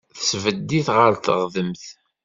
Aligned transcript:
Tesbedd-it 0.17 0.87
ɣer 0.95 1.13
teɣdemt. 1.17 1.85